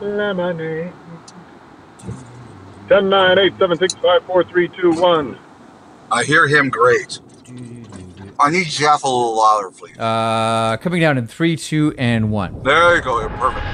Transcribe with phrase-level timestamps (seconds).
[0.00, 0.92] lemonade.
[2.88, 5.38] Ten nine eight seven six five four three two one.
[6.10, 7.20] I hear him great.
[8.38, 9.98] I need Jeff a little louder, please.
[9.98, 12.62] Uh, coming down in three, two, and one.
[12.62, 13.28] There you go.
[13.28, 13.66] Perfect.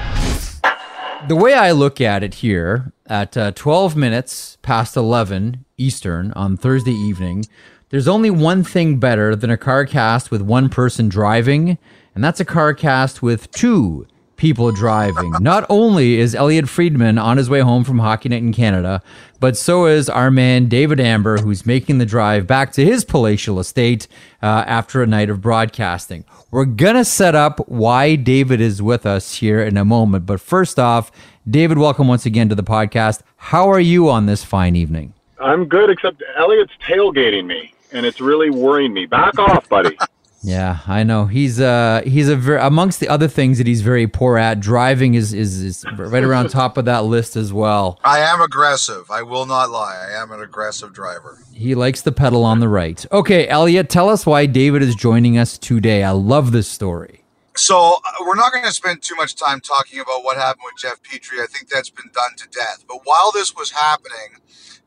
[1.29, 6.57] The way I look at it here, at uh, 12 minutes past 11 Eastern on
[6.57, 7.47] Thursday evening,
[7.91, 11.79] there's only one thing better than a car cast with one person driving,
[12.15, 14.07] and that's a car cast with two
[14.37, 15.33] people driving.
[15.41, 19.03] Not only is Elliotte Friedman on his way home from Hockey Night in Canada,
[19.41, 23.59] but so is our man David Amber, who's making the drive back to his palatial
[23.59, 24.07] estate
[24.43, 26.25] uh, after a night of broadcasting.
[26.51, 30.79] We're gonna set up why David is with us here in a moment, but first
[30.79, 31.11] off,
[31.49, 33.23] David, welcome once again to the podcast.
[33.37, 35.13] How are you on this fine evening?
[35.41, 39.07] I'm good, except Elliotte's tailgating me, and it's really worrying me.
[39.07, 39.97] Back off, buddy.
[40.47, 41.27] Yeah, I know.
[41.27, 44.61] He's uh he's a ver- amongst the other things that he's very poor at.
[44.61, 47.99] Driving is is, is right around top of that list as well.
[48.05, 49.11] I am aggressive.
[49.11, 50.07] I will not lie.
[50.09, 51.41] I am an aggressive driver.
[51.53, 53.05] He likes the pedal on the right.
[53.11, 56.05] Okay, Elliotte, tell us why David is joining us today.
[56.05, 57.25] I love this story.
[57.57, 60.81] So uh, we're not going to spend too much time talking about what happened with
[60.81, 61.43] Jeff Petry.
[61.43, 62.85] I think that's been done to death.
[62.87, 64.39] But while this was happening,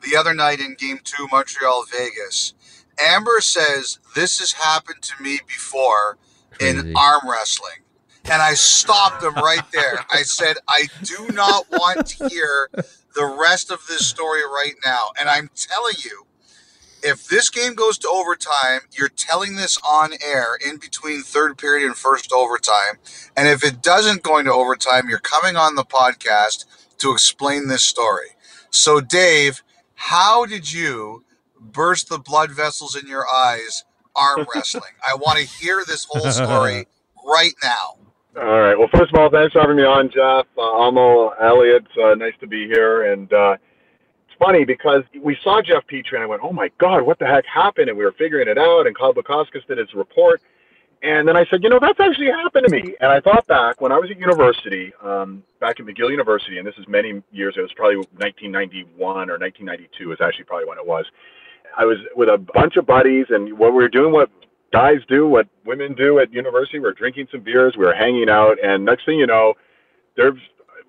[0.10, 2.54] the other night in Game Two, Montreal Vegas,
[3.00, 6.18] Amber says this has happened to me before
[6.52, 6.80] Crazy.
[6.80, 7.84] in arm wrestling.
[8.26, 10.06] And I stopped him right there.
[10.12, 15.10] I said, I do not want to hear the rest of this story right now.
[15.20, 16.26] And I'm telling you,
[17.02, 21.86] if this game goes to overtime, you're telling this on air in between third period
[21.86, 22.98] and first overtime.
[23.38, 26.66] And if it doesn't go into overtime, you're coming on the podcast
[26.98, 28.28] to explain this story.
[28.70, 29.64] So, Dave,
[29.96, 31.24] how did you
[31.60, 33.84] burst the blood vessels in your eyes
[34.16, 34.94] arm wrestling?
[35.08, 36.88] I want to hear this whole story
[37.26, 37.96] right now.
[38.40, 38.78] All right.
[38.78, 40.46] Well, first of all, thanks for having me on, Jeff.
[40.58, 43.12] Uh, Amo, Elliotte, uh, nice to be here.
[43.12, 43.58] And uh,
[44.28, 47.26] it's funny because we saw Jeff Petry, and I went, "Oh my God, what the
[47.26, 48.88] heck happened?" And we were figuring it out.
[48.88, 50.42] And Kyle Bukauskas did his report,
[51.02, 53.82] and then I said, "You know, that's actually happened to me." And I thought back
[53.82, 57.56] when I was at university, um, back at McGill University, and this is many years.
[57.56, 61.06] ago, It was probably 1991 or 1992 is actually probably when it was.
[61.78, 64.30] I was with a bunch of buddies, and what we were doing, what
[64.72, 66.80] guys do, what women do at university.
[66.80, 69.54] We were drinking some beers, we were hanging out, and next thing you know,
[70.16, 70.34] there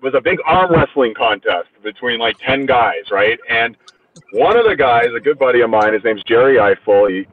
[0.01, 3.39] was a big arm wrestling contest between like 10 guys, right?
[3.49, 3.77] And
[4.33, 7.07] one of the guys, a good buddy of mine, his name's Jerry Eiffel.
[7.07, 7.27] He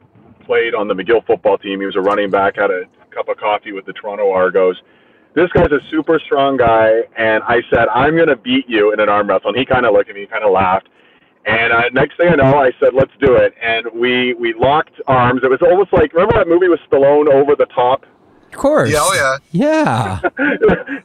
[0.45, 1.79] played on the McGill football team.
[1.79, 4.77] He was a running back, had a cup of coffee with the Toronto Argos.
[5.35, 8.99] This guy's a super strong guy, and I said, I'm going to beat you in
[8.99, 9.49] an arm wrestle.
[9.49, 10.89] And he kind of looked at me, kind of laughed.
[11.45, 15.01] And uh, next thing I know, I said, "Let's do it." And we we locked
[15.07, 15.41] arms.
[15.43, 18.05] It was almost like remember that movie with Stallone over the top.
[18.51, 18.91] Of course.
[18.91, 19.37] Yeah, oh yeah.
[19.51, 20.19] Yeah.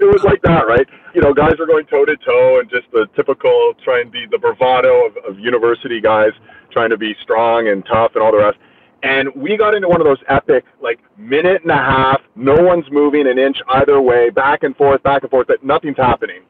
[0.01, 0.87] it was like that, right?
[1.15, 4.27] You know, guys were going toe to toe, and just the typical trying to be
[4.31, 6.33] the bravado of, of university guys,
[6.73, 8.59] trying to be strong and tough and all the rest.
[9.05, 12.87] And we got into one of those epic, like minute and a half, no one's
[12.91, 16.41] moving an inch either way, back and forth, back and forth, but nothing's happening.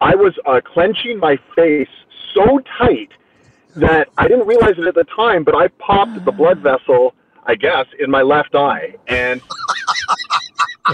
[0.00, 1.88] I was uh, clenching my face
[2.34, 3.10] so tight
[3.76, 7.14] that I didn't realize it at the time, but I popped the blood vessel,
[7.46, 9.40] I guess, in my left eye, and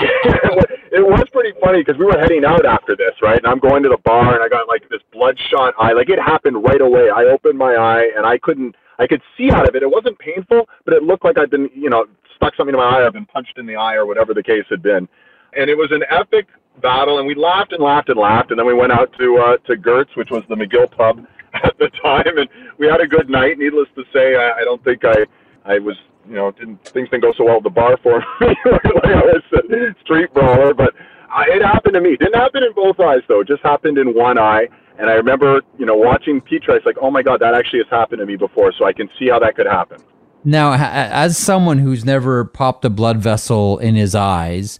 [0.00, 3.38] it was pretty funny because we were heading out after this, right?
[3.38, 5.92] And I'm going to the bar, and I got like this bloodshot eye.
[5.92, 7.10] Like it happened right away.
[7.10, 8.76] I opened my eye, and I couldn't.
[8.98, 9.82] I could see out of it.
[9.82, 12.04] It wasn't painful, but it looked like I'd been, you know,
[12.36, 13.06] stuck something in my eye.
[13.06, 15.08] I've been punched in the eye, or whatever the case had been.
[15.56, 16.46] And it was an epic
[16.80, 19.56] battle, and we laughed and laughed and laughed, and then we went out to uh,
[19.66, 22.48] to Gerts, which was the McGill pub at the time, and
[22.78, 23.58] we had a good night.
[23.58, 25.26] Needless to say, I, I don't think I
[25.64, 25.96] I was
[26.28, 28.54] you know didn't things didn't go so well at the bar for me.
[28.64, 30.94] I was a street brawler, but
[31.30, 32.16] I, it happened to me.
[32.16, 33.40] Didn't happen in both eyes though.
[33.40, 34.68] It just happened in one eye.
[34.98, 36.76] And I remember, you know, watching Petry.
[36.76, 38.70] It's like, oh my god, that actually has happened to me before.
[38.78, 39.98] So I can see how that could happen.
[40.44, 44.78] Now, as someone who's never popped a blood vessel in his eyes,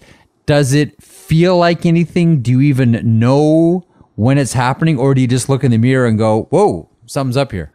[0.50, 2.42] does it feel like anything?
[2.42, 3.86] Do you even know
[4.16, 7.36] when it's happening, or do you just look in the mirror and go, "Whoa, something's
[7.36, 7.70] up here"?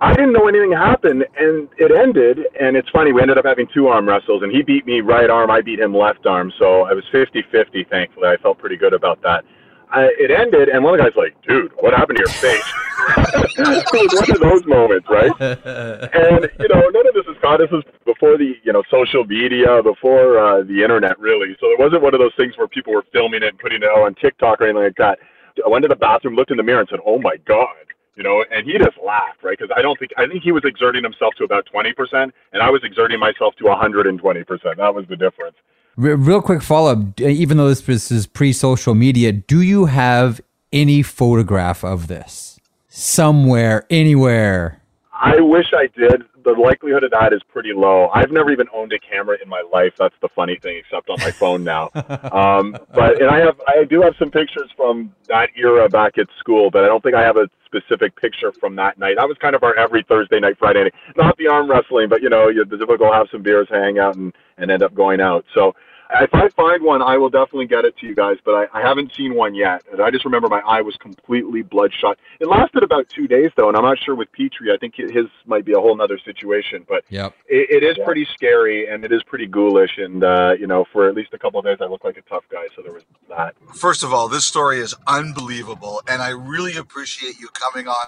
[0.00, 2.40] I didn't know anything happened, and it ended.
[2.60, 5.30] And it's funny, we ended up having two arm wrestles, and he beat me right
[5.30, 6.52] arm, I beat him left arm.
[6.58, 8.26] So I was 50 50, thankfully.
[8.26, 9.44] I felt pretty good about that.
[9.92, 12.72] I, it ended, and one of the guys like, dude, what happened to your face?
[13.58, 15.32] it was one of those moments, right?
[15.40, 17.58] and you know, none of this is caught.
[17.58, 21.56] This was before the you know social media, before uh, the internet, really.
[21.60, 23.90] So it wasn't one of those things where people were filming it and putting it
[23.90, 25.18] on TikTok or anything like that.
[25.64, 27.74] I went to the bathroom, looked in the mirror, and said, "Oh my god."
[28.16, 29.56] You know, and he just laughed, right?
[29.58, 32.62] Because I don't think I think he was exerting himself to about twenty percent, and
[32.62, 34.76] I was exerting myself to one hundred and twenty percent.
[34.76, 35.56] That was the difference.
[36.00, 37.20] Re- real quick follow up.
[37.20, 40.40] Even though this, this is pre social media, do you have
[40.72, 42.58] any photograph of this
[42.88, 44.80] somewhere, anywhere?
[45.12, 46.22] I wish I did.
[46.44, 48.08] The likelihood of that is pretty low.
[48.08, 49.94] I've never even owned a camera in my life.
[49.98, 51.90] That's the funny thing, except on my phone now.
[52.30, 56.26] Um, but and I have, I do have some pictures from that era back at
[56.38, 59.16] school, but I don't think I have a specific picture from that night.
[59.16, 60.94] That was kind of our every Thursday night, Friday night.
[61.16, 64.16] Not the arm wrestling, but you know, you, the typical have some beers, hang out,
[64.16, 65.44] and and end up going out.
[65.54, 65.74] So
[66.20, 68.82] if I find one, I will definitely get it to you guys, but I, I
[68.82, 69.82] haven't seen one yet.
[69.92, 72.18] And I just remember my eye was completely bloodshot.
[72.40, 74.72] It lasted about two days, though, and I'm not sure with Petry.
[74.74, 77.34] I think his might be a whole other situation, but Yep.
[77.48, 79.98] it, it is pretty scary and it is pretty ghoulish.
[79.98, 82.22] And, uh, you know, for at least a couple of days, I looked like a
[82.22, 83.54] tough guy, so there was that.
[83.74, 88.06] First of all, this story is unbelievable, and I really appreciate you coming on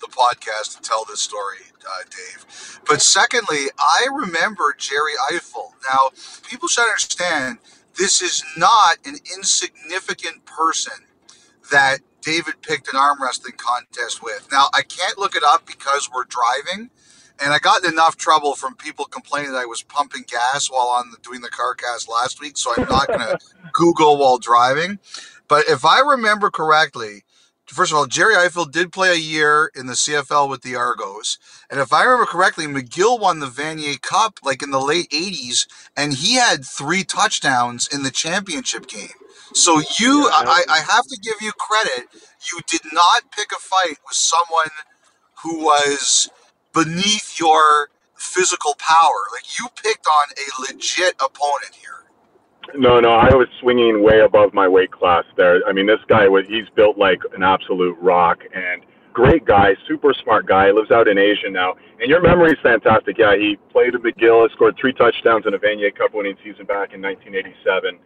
[0.00, 2.80] the podcast to tell this story, uh, Dave.
[2.86, 5.74] But secondly, I remember Jerry Eiffel.
[5.92, 6.10] Now,
[6.48, 7.41] people should understand
[7.98, 11.04] this is not an insignificant person
[11.70, 14.48] that David picked an arm wrestling contest with.
[14.50, 16.90] Now, I can't look it up because we're driving.
[17.42, 20.86] And I got in enough trouble from people complaining that I was pumping gas while
[20.86, 23.38] on the, doing the car cast last week, so I'm not going to
[23.72, 24.98] Google while driving.
[25.48, 27.24] But if I remember correctly,
[27.72, 31.38] first of all, Jerry Eiffel did play a year in the CFL with the Argos.
[31.70, 35.66] And if I remember correctly, McGill won the Vanier Cup like in the late 80s,
[35.96, 39.08] and he had three touchdowns in the championship game.
[39.54, 42.08] So you, I, I have to give you credit.
[42.52, 44.70] You did not pick a fight with someone
[45.42, 46.28] who was
[46.74, 49.26] beneath your physical power.
[49.32, 52.01] Like you picked on a legit opponent here.
[52.74, 55.60] No, no, I was swinging way above my weight class there.
[55.66, 58.82] I mean, this guy was, he's built like an absolute rock and
[59.12, 61.74] great guy, super smart guy, lives out in Asia now.
[62.00, 63.18] And your memory's fantastic.
[63.18, 66.94] Yeah, he played at McGill, scored three touchdowns in a Vanier Cup winning season back
[66.94, 67.98] in 1987.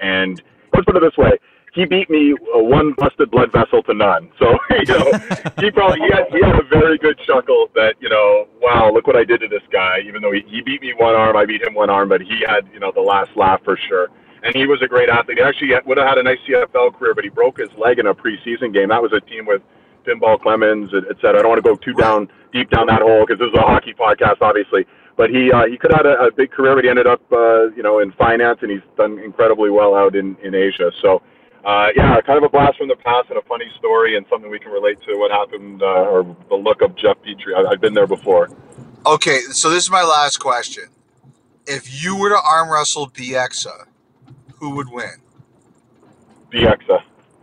[0.00, 0.42] And
[0.72, 1.32] let's put it this way.
[1.72, 4.30] He beat me uh, one busted blood vessel to none.
[4.38, 5.10] So, you know,
[5.58, 9.06] he probably, he had, he had a very good chuckle that, you know, wow, look
[9.06, 10.00] what I did to this guy.
[10.06, 12.44] Even though he, he beat me one arm, I beat him one arm, but he
[12.46, 14.08] had, you know, the last laugh for sure.
[14.42, 15.38] And he was a great athlete.
[15.38, 18.06] He actually would have had a nice CFL career, but he broke his leg in
[18.06, 18.88] a preseason game.
[18.88, 19.62] That was a team with
[20.04, 21.38] Pinball Clemons, et cetera.
[21.38, 23.62] I don't want to go too down deep down that hole because this is a
[23.62, 24.84] hockey podcast, obviously.
[25.16, 27.22] But he uh, he could have had a, a big career, but he ended up
[27.32, 30.90] uh, you know in finance, and he's done incredibly well out in in Asia.
[31.00, 31.22] So.
[31.64, 34.50] Uh, yeah, kind of a blast from the past and a funny story and something
[34.50, 37.54] we can relate to what happened uh, or the look of Jeff Petry.
[37.54, 38.48] I, I've been there before.
[39.06, 40.84] Okay, so this is my last question.
[41.66, 43.86] If you were to arm wrestle Bieksa,
[44.56, 45.14] who would win?
[46.50, 47.02] Bieksa.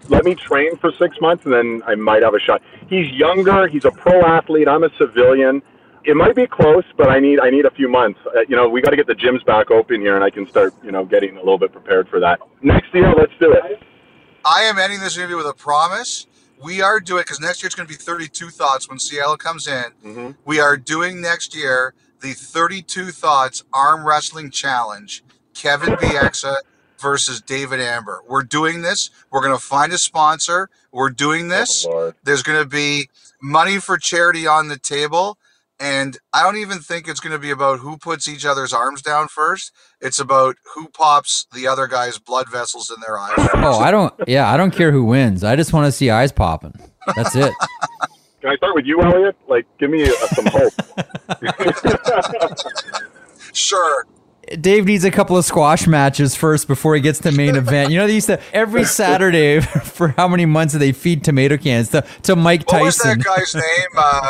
[0.10, 2.62] Let me train for six months and then I might have a shot.
[2.90, 3.68] He's younger.
[3.68, 4.68] He's a pro athlete.
[4.68, 5.62] I'm a civilian.
[6.04, 8.20] It might be close, but I need I need a few months.
[8.26, 10.48] Uh, you know, we got to get the gyms back open here, and I can
[10.48, 12.40] start you know getting a little bit prepared for that.
[12.62, 13.84] Next year, let's do it.
[14.46, 16.28] I am ending this interview with a promise.
[16.62, 19.68] We are doing because next year it's going to be 32 thoughts when Seattle comes
[19.68, 19.86] in.
[20.04, 20.36] Mhm.
[20.46, 25.24] We are doing next year the 32 thoughts arm wrestling challenge.
[25.54, 26.58] Kevin Bieksa
[27.00, 28.22] versus David Amber.
[28.28, 29.10] We're doing this.
[29.32, 30.70] We're going to find a sponsor.
[30.92, 31.86] We're doing this.
[31.88, 33.10] Oh, There's going to be
[33.42, 35.38] money for charity on the table.
[35.82, 39.02] And I don't even think it's going to be about who puts each other's arms
[39.02, 39.72] down first.
[40.02, 43.34] It's about who pops the other guy's blood vessels in their eyes.
[43.56, 44.14] Oh, I don't.
[44.28, 45.44] Yeah, I don't care who wins.
[45.44, 46.74] I just want to see eyes popping.
[47.16, 47.54] That's it.
[48.42, 49.36] Can I start with you, Elliotte?
[49.48, 50.74] Like, give me uh, some hope.
[53.54, 54.06] Sure.
[54.62, 57.92] Dave needs a couple of squash matches first before he gets to main event.
[57.92, 61.58] You know, they used to every Saturday for how many months did they feed tomato
[61.58, 63.20] cans to, to Mike What was Tyson?
[63.20, 63.64] that guy's name?
[63.98, 64.28] Uh,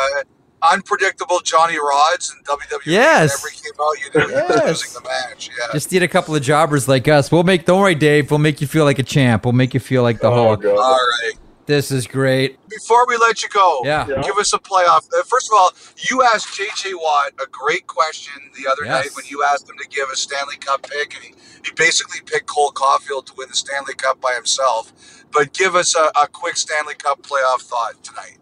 [0.70, 2.80] unpredictable Johnny Rodz and WWE.
[2.86, 3.42] Yes.
[3.42, 4.68] Whenever he came out, you knew Yes.
[4.68, 5.50] losing the match.
[5.58, 5.66] Yeah.
[5.72, 7.30] Just need a couple of jobbers like us.
[7.30, 7.64] We'll make.
[7.64, 8.30] Don't worry, Dave.
[8.30, 9.44] We'll make you feel like a champ.
[9.44, 10.62] We'll make you feel like the oh, Hulk.
[10.62, 10.76] God.
[10.78, 11.32] All right.
[11.66, 12.58] This is great.
[12.68, 14.04] Before we let you go, Yeah.
[14.08, 14.22] Yeah.
[14.22, 15.06] give us a playoff.
[15.16, 15.70] Uh, first of all,
[16.10, 19.04] you asked JJ Watt a great question the other Yes.
[19.04, 22.22] night when you asked him to give a Stanley Cup pick, and he, he basically
[22.26, 24.92] picked Cole Caufield to win the Stanley Cup by himself.
[25.30, 28.38] But give us a, a quick Stanley Cup playoff thought tonight.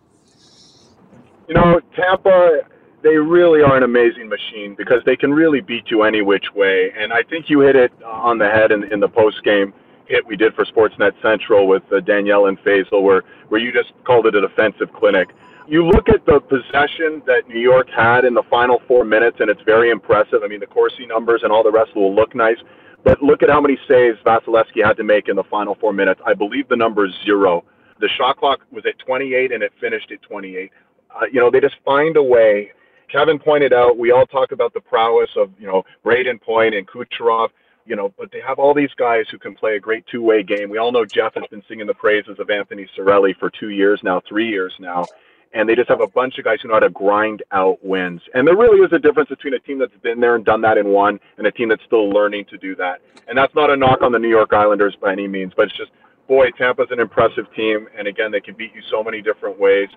[1.48, 2.60] You know, Tampa,
[3.02, 6.92] they really are an amazing machine because they can really beat you any which way.
[6.98, 9.72] And I think you hit it on the head in, in the post game
[10.08, 13.92] hit we did for Sportsnet Central with uh, Danielle and Faizal, where, where you just
[14.04, 15.28] called it a defensive clinic.
[15.66, 19.50] You look at the possession that New York had in the final four minutes, and
[19.50, 20.40] it's very impressive.
[20.42, 22.56] I mean, the Corsi numbers and all the rest will look nice.
[23.04, 26.20] But look at how many saves Vasilevskiy had to make in the final four minutes.
[26.26, 27.64] I believe the number is zero.
[28.00, 30.70] The shot clock was at 28 and it finished at 28.
[31.14, 32.72] Uh, you know, they just find a way.
[33.10, 36.86] Kevin pointed out, we all talk about the prowess of, you know, Brayden Point and
[36.86, 37.48] Kucherov.
[37.88, 40.68] you know, but they have all these guys who can play a great two-way game.
[40.68, 44.00] We all know Jeff has been singing the praises of Anthony Cirelli for two years
[44.04, 45.06] now, three years now,
[45.54, 48.20] and they just have a bunch of guys who know how to grind out wins.
[48.34, 50.76] And there really is a difference between a team that's been there and done that
[50.76, 53.00] in one and a team that's still learning to do that.
[53.26, 55.76] And that's not a knock on the New York Islanders by any means, but it's
[55.76, 55.90] just,
[56.28, 59.88] boy, Tampa's an impressive team, and again, they can beat you so many different ways.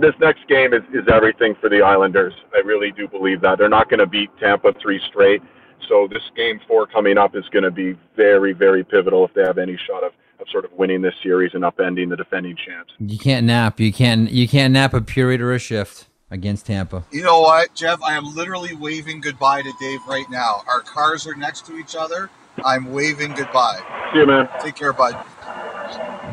[0.00, 2.32] This next game is, is everything for the Islanders.
[2.54, 3.58] I really do believe that.
[3.58, 5.42] They're not going to beat Tampa three straight.
[5.88, 9.42] So this game four coming up is going to be very, very pivotal if they
[9.42, 12.92] have any shot of, of sort of winning this series and upending the defending champs.
[12.98, 13.78] You can't nap.
[13.78, 14.30] You can't.
[14.30, 17.04] You can't nap a period or a shift against Tampa.
[17.10, 18.00] You know what, Jeff?
[18.02, 20.62] I am literally waving goodbye to Dave right now.
[20.66, 22.30] Our cars are next to each other.
[22.64, 23.80] I'm waving goodbye.
[24.12, 24.48] See you, man.
[24.60, 25.14] Take care, bud.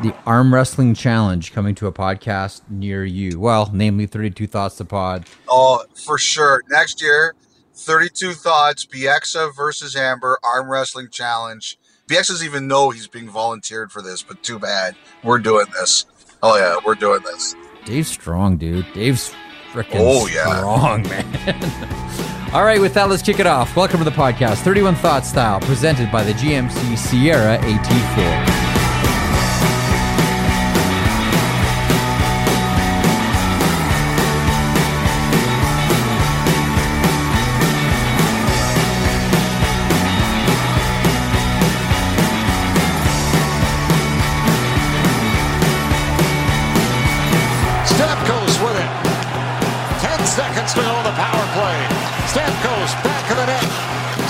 [0.02, 3.40] The arm wrestling challenge coming to a podcast near you.
[3.40, 5.26] Well, namely, thirty-two thoughts to pod.
[5.48, 6.62] Oh, for sure.
[6.70, 7.34] Next year,
[7.74, 11.78] 32 Thoughts, Bieksa versus Amber, arm wrestling challenge.
[12.08, 14.94] BX doesn't even know he's being volunteered for this, but too bad.
[15.24, 16.06] We're doing this.
[16.42, 17.54] Oh, yeah, we're doing this.
[17.84, 18.86] Dave's strong, dude.
[18.94, 19.32] Dave's
[19.72, 20.56] freaking Oh, yeah.
[20.58, 22.50] strong, man.
[22.54, 23.74] All right, with that, let's kick it off.
[23.76, 28.77] Welcome to the podcast, 31 Thoughts Style, presented by the GMC Sierra AT4.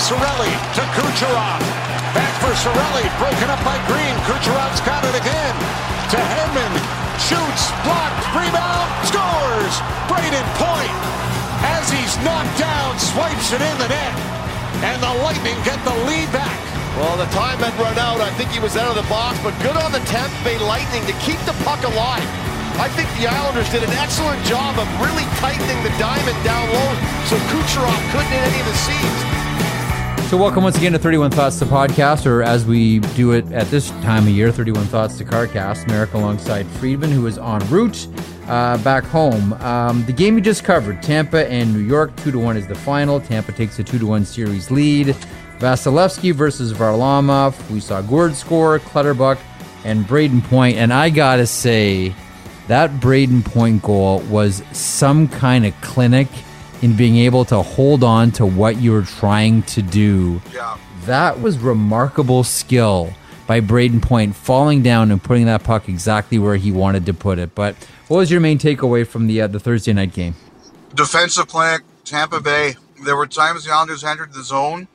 [0.08, 1.60] Cirelli to Kucherov.
[2.16, 3.04] Back for Cirelli.
[3.20, 4.16] Broken up by Green.
[4.24, 5.54] Kucherov's got it again.
[6.08, 6.72] To Hedman.
[7.20, 7.68] Shoots.
[7.84, 8.24] Blocked.
[8.32, 8.88] Rebound.
[9.04, 9.74] Scores.
[10.08, 10.96] Brayden Point.
[11.60, 14.16] As he's knocked down, swipes it in the net.
[14.80, 16.56] And the Lightning get the lead back.
[16.96, 18.24] Well, the time had run out.
[18.24, 21.04] I think he was out of the box, but good on the Tampa Bay Lightning
[21.04, 22.24] to keep the puck alive.
[22.80, 26.90] I think the Islanders did an excellent job of really tightening the diamond down low
[27.28, 29.38] so Kucherov couldn't hit any of the seams.
[30.28, 33.66] So, welcome once again to 31 Thoughts to Podcast, or as we do it at
[33.68, 35.88] this time of year, 31 Thoughts to Carcast.
[35.88, 38.06] Marek alongside Friedman, who is en route
[38.47, 39.54] uh, back home.
[39.54, 42.75] Um, the game you just covered, Tampa and New York, 2 to 1 is the
[42.75, 43.20] final.
[43.20, 45.16] Tampa takes a 2 to 1 series lead.
[45.61, 47.70] Vasilevskiy versus Varlamov.
[47.70, 49.38] We saw Gourde score, Clutterbuck,
[49.85, 50.76] and Brayden Point.
[50.76, 52.14] And I gotta say,
[52.66, 56.28] that Brayden Point goal was some kind of clinic
[56.82, 60.40] in being able to hold on to what you were trying to do.
[60.52, 60.78] Yeah.
[61.06, 63.12] That was remarkable skill
[63.47, 67.38] by Brayden Point falling down and putting that puck exactly where he wanted to put
[67.38, 67.54] it.
[67.54, 67.75] But
[68.08, 70.35] what was your main takeaway from the uh, the Thursday night game?
[70.94, 72.75] Defensive clinic, Tampa Bay.
[73.04, 74.88] There were times the Islanders entered the zone,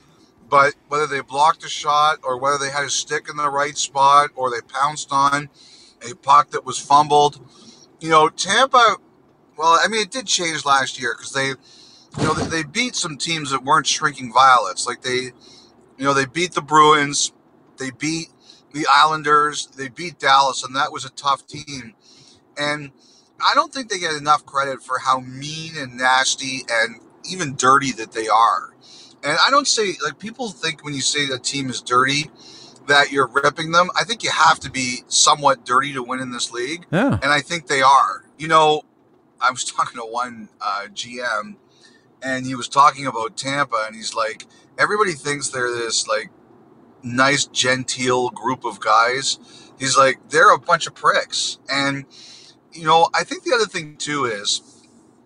[0.50, 3.78] but whether they blocked a shot or whether they had a stick in the right
[3.78, 5.50] spot or they pounced on
[6.10, 7.40] a puck that was fumbled,
[8.00, 8.98] you know, Tampa.
[9.58, 12.96] Well, I mean, it did change last year because they, you know, they, they beat
[12.96, 14.88] some teams that weren't shrinking violets.
[14.88, 15.32] Like they,
[15.98, 17.32] you know, they beat the Bruins,
[17.78, 18.28] they beat
[18.74, 21.94] the Islanders, they beat Dallas, and that was a tough team.
[22.58, 22.92] And
[23.46, 27.92] I don't think they get enough credit for how mean and nasty and even dirty
[27.94, 28.74] that they are.
[29.24, 32.30] And I don't say like people think when you say a team is dirty
[32.88, 33.90] that you're ripping them.
[33.96, 37.18] I think you have to be somewhat dirty to win in this league, Yeah.
[37.24, 38.26] and I think they are.
[38.38, 38.82] You know,
[39.44, 41.56] I was talking to one uh, GM,
[42.22, 44.48] and he was talking about Tampa, and he's like,
[44.78, 46.32] everybody thinks they're this like
[47.04, 49.38] nice, genteel group of guys.
[49.78, 52.06] He's like, they're a bunch of pricks, and
[52.72, 54.62] you know, I think the other thing too is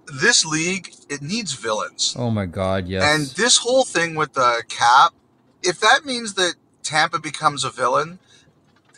[0.08, 2.16] this league it needs villains.
[2.18, 3.04] Oh my God, yes.
[3.04, 5.14] And this whole thing with the cap,
[5.64, 8.20] if that means that Tampa becomes a villain,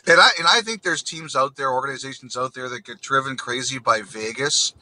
[0.06, 3.36] and I and I think there's teams out there, organizations out there that get driven
[3.36, 4.74] crazy by Vegas.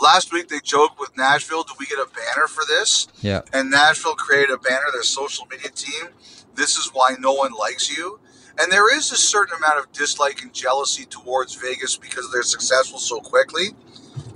[0.00, 3.42] Last week they joked with Nashville, "Do we get a banner for this?" yeah.
[3.52, 6.08] And Nashville created a banner, their social media team.
[6.54, 8.20] This is why no one likes you.
[8.58, 12.98] And there is a certain amount of dislike and jealousy towards Vegas because they're successful
[12.98, 13.74] so quickly.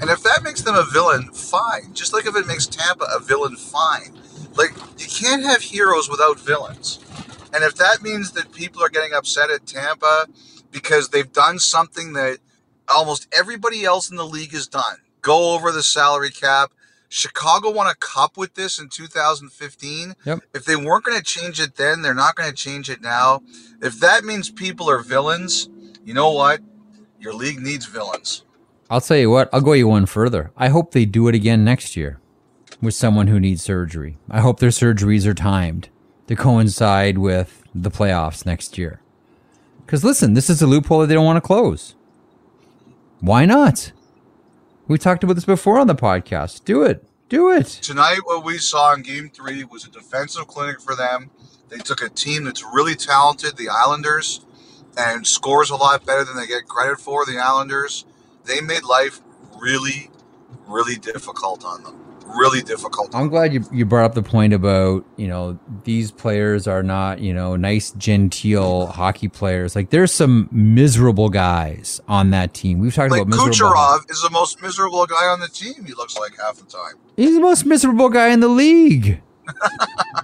[0.00, 1.94] And if that makes them a villain, fine.
[1.94, 4.18] Just like if it makes Tampa a villain, fine.
[4.54, 6.98] Like, you can't have heroes without villains.
[7.52, 10.26] And if that means that people are getting upset at Tampa
[10.70, 12.38] because they've done something that
[12.88, 16.72] almost everybody else in the league has done go over the salary cap.
[17.08, 20.14] Chicago won a cup with this in 2015.
[20.24, 20.40] Yep.
[20.54, 23.42] If they weren't going to change it then, they're not going to change it now.
[23.82, 25.68] If that means people are villains,
[26.04, 26.60] you know what?
[27.18, 28.44] Your league needs villains.
[28.88, 30.52] I'll tell you what, I'll go you one further.
[30.56, 32.18] I hope they do it again next year
[32.80, 34.16] with someone who needs surgery.
[34.30, 35.88] I hope their surgeries are timed.
[36.28, 39.00] to coincide with the playoffs next year.
[39.84, 41.96] Because listen, this is a loophole that they don't want to close.
[43.18, 43.90] Why not?
[44.90, 46.64] We talked about this before on the podcast.
[46.64, 47.06] Do it.
[47.28, 47.66] Do it.
[47.66, 51.30] Tonight, what we saw in game three was a defensive clinic for them.
[51.68, 54.44] They took a team that's really talented, the Islanders,
[54.98, 58.04] and scores a lot better than they get credit for, the Islanders.
[58.46, 59.20] They made life
[59.60, 60.10] really,
[60.66, 61.99] really difficult on them.
[62.36, 63.14] Really difficult.
[63.14, 67.20] I'm glad you, you brought up the point about, you know, these players are not,
[67.20, 69.74] you know, nice, genteel hockey players.
[69.74, 72.78] Like, there's some miserable guys on that team.
[72.78, 73.74] We've talked Like about miserable.
[73.74, 76.94] Kucherov is the most miserable guy on the team, he looks like half the time.
[77.16, 79.20] He's the most miserable guy in the league.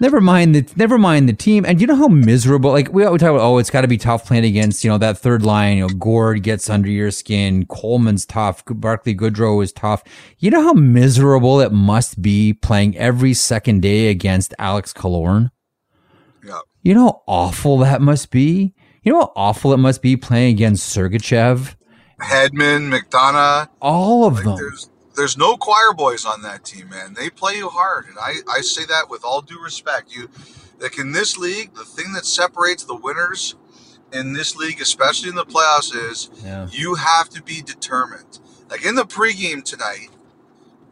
[0.00, 1.64] Never mind the never mind the team.
[1.64, 4.26] And you know how miserable like we always talk about oh it's gotta be tough
[4.26, 8.26] playing against, you know, that third line, you know, Gourde gets under your skin, Coleman's
[8.26, 10.02] tough, Barclay Goodrow is tough.
[10.38, 15.50] You know how miserable it must be playing every second day against Alex Killorn?
[16.44, 16.60] Yeah.
[16.82, 18.74] You know how awful that must be?
[19.02, 21.74] You know how awful it must be playing against Sergachev?
[22.20, 24.70] Hedman, McDonagh, All of like them.
[25.16, 27.14] There's no choir boys on that team, man.
[27.14, 30.14] They play you hard, and I, I say that with all due respect.
[30.14, 30.28] You,
[30.78, 33.54] like in this league, the thing that separates the winners
[34.12, 36.68] in this league, especially in the playoffs, is Yeah.
[36.70, 38.38] you have to be determined.
[38.68, 40.08] Like in the pregame tonight,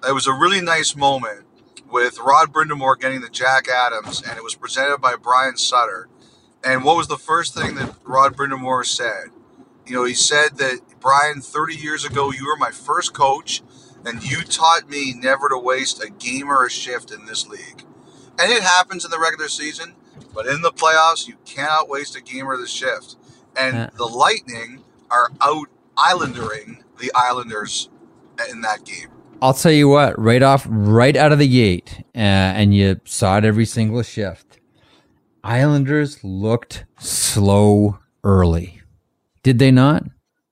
[0.07, 1.43] it was a really nice moment
[1.91, 6.09] with Rod Brind'Amour getting the Jack Adams, and it was presented by Brian Sutter.
[6.65, 9.29] And what was the first thing that Rod Brind'Amour said?
[9.87, 13.63] You know, he said that Brian, 30 years ago, you were my first coach,
[14.05, 17.85] and you taught me never to waste a game or a shift in this league.
[18.39, 19.95] And it happens in the regular season,
[20.35, 23.17] but in the playoffs, you cannot waste a game or the shift.
[23.57, 23.91] And Yeah.
[23.97, 27.89] the Lightning are out islandering the Islanders
[28.51, 29.09] in that game.
[29.41, 33.39] I'll tell you what, right off, right out of the gate, uh, and you saw
[33.39, 34.59] it every single shift.
[35.43, 38.81] Islanders looked slow early.
[39.43, 40.05] Did they not?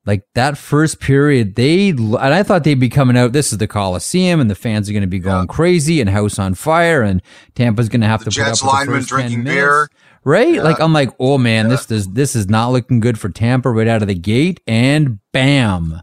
[0.04, 3.33] Like that first period, they and I thought they'd be coming out.
[3.33, 6.40] This is the Coliseum, and the fans are going to be going crazy and house
[6.40, 7.22] on fire, and
[7.55, 9.44] Tampa's going to have The to Jets put up with the linemen first 10 drinking
[9.44, 9.61] minutes.
[9.61, 9.88] beer.
[10.24, 10.55] Right?
[10.55, 10.62] Yeah.
[10.62, 13.87] Like I'm like, oh man, this does this is not looking good for Tampa right
[13.87, 16.00] out of the gate, and bam,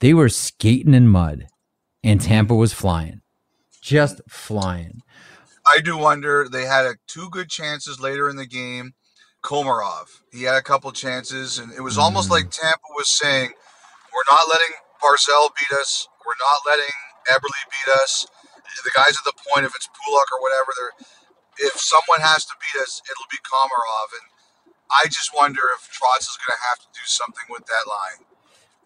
[0.00, 1.46] they were skating in mud,
[2.02, 3.20] and Tampa was flying,
[3.80, 5.02] just flying.
[5.72, 8.94] I do wonder they had a, two good chances later in the game.
[9.42, 12.32] Komarov, he had a couple chances, and it was almost Mm.
[12.32, 13.52] like Tampa was saying,
[14.12, 16.08] "We're not letting Barzal beat us.
[16.26, 16.92] We're not letting
[17.28, 18.26] Eberle beat us.
[18.84, 21.06] The guys at the point, if it's Pulock or whatever, they're
[21.66, 24.30] if someone has to beat us, it'll be Komarov." And
[24.90, 28.24] I just wonder if Trotz is going to have to do something with that line.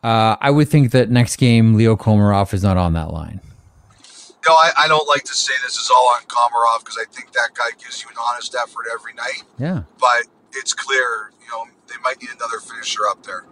[0.02, 3.40] Uh, I would think that next game Leo Komarov is not on that line.
[4.46, 7.32] No, I, I don't like to say this is all on Komarov because I think
[7.32, 9.42] that guy gives you an honest effort every night.
[9.58, 9.82] Yeah.
[9.98, 10.24] but
[10.56, 13.44] it's clear, you know, they might need another finisher up there.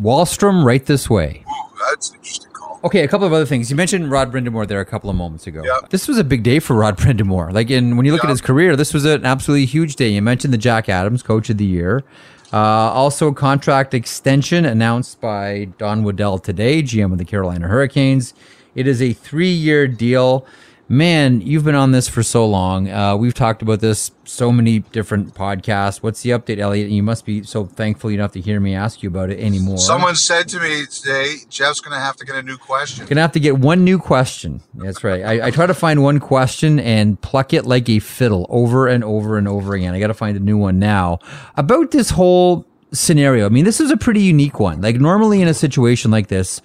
[0.00, 1.44] Wahlstrom right this way.
[1.48, 2.80] Ooh, that's an interesting call.
[2.84, 3.70] Okay, a couple of other things.
[3.70, 5.62] You mentioned Rod Brind'Amour there a couple of moments ago.
[5.64, 5.78] Yeah.
[5.90, 7.52] This was a big day for Rod Brind'Amour.
[7.52, 10.08] Like, in when you look at his career, this was an absolutely huge day.
[10.08, 12.04] You mentioned the Jack Adams Coach of the Year.
[12.52, 18.32] Uh, also, contract extension announced by Don Waddell today, GM of the Carolina Hurricanes.
[18.74, 20.46] It is a three-year deal.
[20.90, 22.88] Man, you've been on this for so long.
[22.88, 25.98] Uh, we've talked about this so many different podcasts.
[25.98, 26.88] What's the update, Elliotte?
[26.88, 29.38] You must be so thankful you don't have to hear me ask you about it
[29.38, 29.76] anymore.
[29.76, 33.04] Someone said to me today, Jeff's going to have to get a new question.
[33.04, 34.62] Gonna have to get one new question.
[34.72, 35.22] That's right.
[35.22, 39.04] I, I try to find one question and pluck it like a fiddle over and
[39.04, 39.92] over and over again.
[39.92, 41.18] I got to find a new one now
[41.58, 43.44] about this whole scenario.
[43.44, 44.80] I mean, this is a pretty unique one.
[44.80, 46.62] Like normally in a situation like this,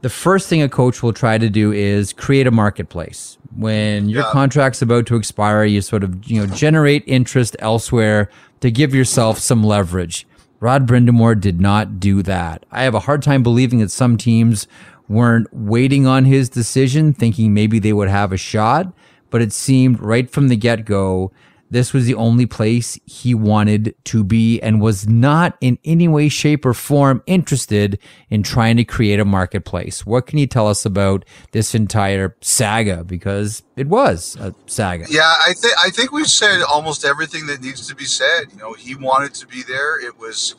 [0.00, 3.38] the first thing a coach will try to do is create a marketplace.
[3.56, 4.30] When your Yeah.
[4.32, 8.28] contract's about to expire, you sort of you know generate interest elsewhere
[8.60, 10.26] to give yourself some leverage.
[10.60, 12.64] Rod Brind'Amour did not do that.
[12.70, 14.66] I have a hard time believing that some teams
[15.08, 18.92] weren't waiting on his decision, thinking maybe they would have a shot.
[19.30, 21.32] But it seemed right from the get go,
[21.70, 26.28] this was the only place he wanted to be and was not in any way,
[26.28, 30.04] shape, or form interested in trying to create a marketplace.
[30.04, 33.04] What can you tell us about this entire saga?
[33.04, 35.06] Because it was a saga.
[35.08, 38.46] Yeah, I think I think we've said almost everything that needs to be said.
[38.52, 40.04] You know, he wanted to be there.
[40.04, 40.56] It was,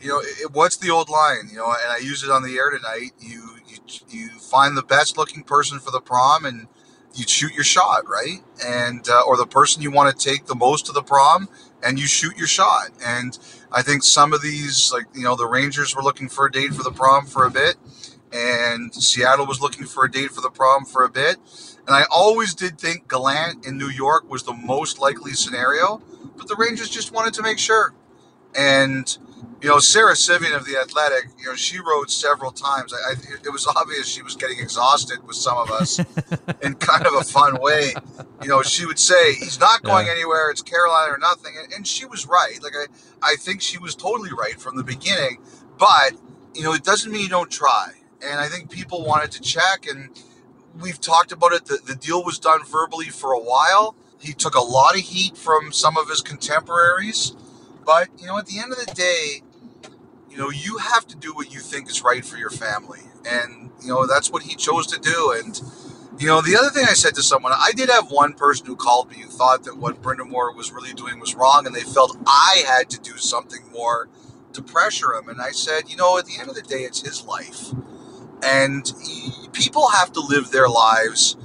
[0.00, 1.48] you know, it, what's the old line?
[1.50, 3.12] You know, and I use it on the air tonight.
[3.18, 6.68] You you you find the best looking person for the prom and
[7.14, 8.38] you shoot your shot, right?
[8.64, 11.48] And uh, or the person you want to take the most to the prom,
[11.82, 12.90] and you shoot your shot.
[13.04, 13.38] And
[13.72, 16.74] I think some of these, like you know, the Rangers were looking for a date
[16.74, 17.76] for the prom for a bit,
[18.32, 21.36] and Seattle was looking for a date for the prom for a bit.
[21.86, 26.00] And I always did think Gallant in New York was the most likely scenario,
[26.36, 27.94] but the Rangers just wanted to make sure.
[28.56, 29.16] And
[29.62, 32.94] you know, Sara Civian of the Athletic, you know, she wrote several times.
[32.94, 35.98] I, I, it was obvious she was getting exhausted with some of us
[36.62, 37.92] in kind of a fun way.
[38.42, 40.12] You know, she would say he's not going yeah.
[40.12, 40.50] anywhere.
[40.50, 42.58] It's Carolina or nothing, and, and she was right.
[42.62, 45.42] Like I, I think she was totally right from the beginning.
[45.78, 46.12] But
[46.54, 47.92] you know, it doesn't mean you don't try.
[48.22, 50.10] And I think people wanted to check, and
[50.80, 51.66] we've talked about it.
[51.66, 53.94] The, the deal was done verbally for a while.
[54.18, 57.34] He took a lot of heat from some of his contemporaries.
[57.84, 59.42] But, you know, at the end of the day,
[60.30, 63.00] you know, you have to do what you think is right for your family.
[63.28, 65.34] And, you know, that's what he chose to do.
[65.36, 65.60] And,
[66.18, 68.76] you know, the other thing I said to someone, I did have one person who
[68.76, 72.16] called me who thought that what Brind'Amour was really doing was wrong, and they felt
[72.26, 74.08] I had to do something more
[74.52, 75.28] to pressure him.
[75.28, 77.72] And I said, you know, at the end of the day, it's his life.
[78.42, 81.36] And he, people have to live their lives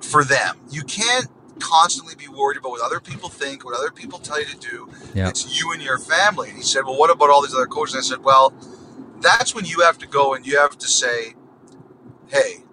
[0.00, 0.58] for them.
[0.70, 4.46] You can't constantly be worried about what other people think, what other people tell you
[4.46, 4.90] to do.
[5.14, 5.28] Yep.
[5.30, 6.48] It's you and your family.
[6.48, 7.94] And he said, Well, what about all these other coaches?
[7.94, 8.52] And I said, Well,
[9.20, 11.34] that's when you have to go and you have to say,
[12.28, 12.64] Hey,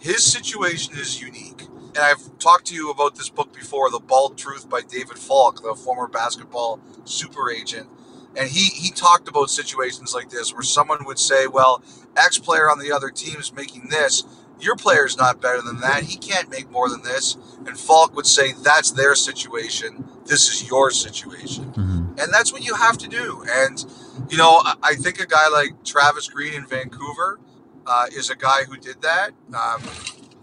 [0.00, 1.62] his situation is unique.
[1.94, 5.62] And I've talked to you about this book before, The Bald Truth by David Falk,
[5.62, 7.88] the former basketball super agent.
[8.36, 11.82] And he, he talked about situations like this where someone would say, Well,
[12.16, 14.24] X player on the other team is making this
[14.62, 16.04] your player's not better than that.
[16.04, 17.36] He can't make more than this.
[17.66, 20.04] And Falk would say, that's their situation.
[20.26, 21.66] This is your situation.
[21.72, 22.18] Mm-hmm.
[22.18, 23.44] And that's what you have to do.
[23.48, 23.84] And,
[24.28, 27.40] you know, I think a guy like Travis Green in Vancouver
[27.86, 29.30] uh, is a guy who did that.
[29.48, 29.82] Um,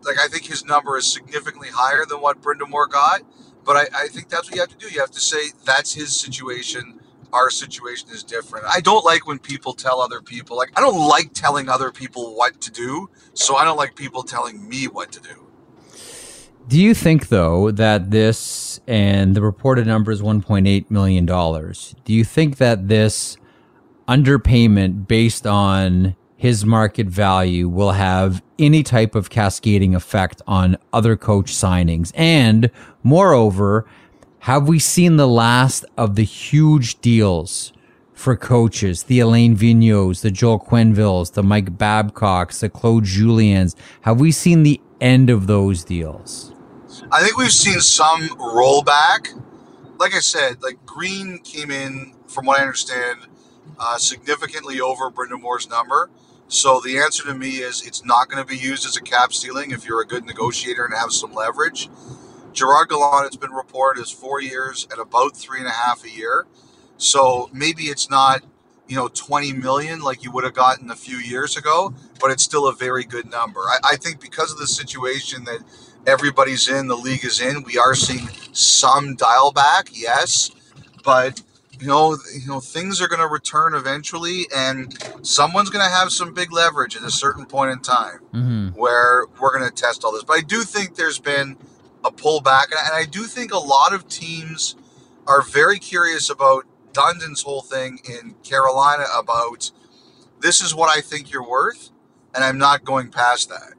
[0.04, 3.22] like, I think his number is significantly higher than what Brind'Amour got.
[3.64, 4.88] But I, I think that's what you have to do.
[4.94, 6.97] You have to say, that's his situation
[7.34, 8.66] our situation is different.
[8.68, 12.36] I don't like when people tell other people, like, I don't like telling other people
[12.36, 13.10] what to do.
[13.34, 15.48] So I don't like people telling me what to do.
[16.68, 21.26] Do you think, though, that this and the reported number is $1.8 million?
[21.26, 23.38] Do you think that this
[24.08, 31.16] underpayment based on his market value will have any type of cascading effect on other
[31.16, 32.12] coach signings?
[32.16, 32.70] And
[33.02, 33.88] moreover,
[34.48, 37.74] have we seen the last of the huge deals
[38.14, 39.04] for coaches?
[39.04, 43.76] The Alain Vigneaults, the Joel Quennevilles, the Mike Babcocks, the Claude Juliens.
[44.04, 46.54] Have we seen the end of those deals?
[47.12, 49.38] I think we've seen some rollback.
[50.00, 53.28] Like I said, like Green came in, from what I understand,
[53.78, 56.10] uh, significantly over Brind'Amour's number.
[56.48, 59.34] So the answer to me is it's not going to be used as a cap
[59.34, 61.90] ceiling if you're a good negotiator and have some leverage.
[62.58, 66.10] Gerard Gallant, it's been reported, is four years at about three and a half a
[66.10, 66.48] year.
[66.98, 68.44] So maybe it's not,
[68.88, 72.42] you know, 20 million like you would have gotten a few years ago, but it's
[72.42, 73.60] still a very good number.
[73.60, 75.60] I, I think because of the situation that
[76.08, 80.50] everybody's in, the league is in, we are seeing some dial back, yes,
[81.04, 81.44] but
[81.80, 86.12] you know, you know, things are going to return eventually, and someone's going to have
[86.12, 88.70] some big leverage at a certain point in time mm-hmm.
[88.70, 90.24] where we're going to test all this.
[90.24, 91.56] But I do think there's been
[92.08, 92.66] a pullback.
[92.72, 94.76] And I do think a lot of teams
[95.28, 99.72] are very curious about Dundon's whole thing in Carolina about
[100.40, 101.90] this is what I think you're worth,
[102.34, 103.74] and I'm not going past that.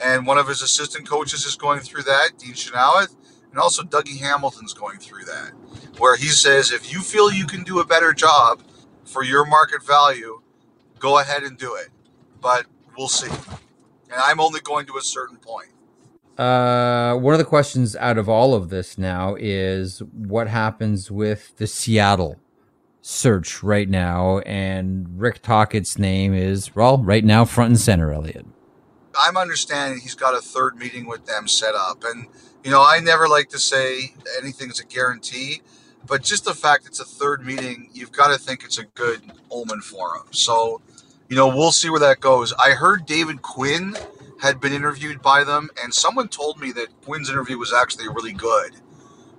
[0.00, 3.14] And one of his assistant coaches is going through that, Dean Chenoweth,
[3.50, 5.52] and also Dougie Hamilton's going through that,
[5.98, 8.62] where he says if you feel you can do a better job
[9.04, 10.40] for your market value,
[10.98, 11.88] go ahead and do it.
[12.40, 12.66] But
[12.96, 13.30] we'll see.
[13.30, 15.70] And I'm only going to a certain point.
[16.38, 21.56] Uh, one of the questions out of all of this now is what happens with
[21.56, 22.38] the Seattle
[23.02, 28.12] search right now, and Rick Tocchet's name is well right now front and center.
[28.12, 28.46] Elliotte.
[29.18, 32.26] I'm understanding he's got a third meeting with them set up, and
[32.64, 35.62] you know I never like to say anything's a guarantee,
[36.06, 39.20] but just the fact it's a third meeting, you've got to think it's a good
[39.50, 40.24] omen for him.
[40.32, 40.80] So,
[41.28, 42.52] you know, we'll see where that goes.
[42.54, 43.96] I heard David Quinn
[44.40, 48.32] had been interviewed by them, and someone told me that Quinn's interview was actually really
[48.32, 48.76] good.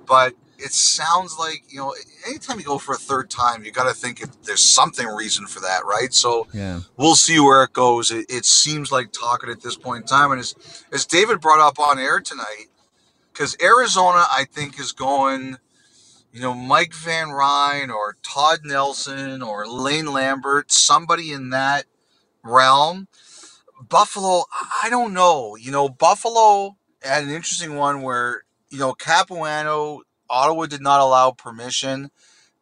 [0.06, 1.96] But it sounds like you know,
[2.28, 5.48] anytime you go for a third time, you got to think it, there's something reason
[5.48, 6.14] for that, right?
[6.14, 6.82] So yeah.
[6.98, 8.12] we'll see where it goes.
[8.12, 10.56] It, it seems like talking at this point in time, and as
[10.92, 12.68] as David brought up on air tonight,
[13.34, 15.58] because Arizona, I think, is going.
[16.34, 21.88] You know, Mike Van Ryn or Todd Nelson or Lane Lambert, somebody in that
[22.42, 23.10] realm
[23.88, 24.44] Buffalo,
[24.84, 25.56] I don't know.
[25.56, 31.32] You know, Buffalo had an interesting one where, you know, Capuano, Ottawa did not allow
[31.32, 32.12] permission.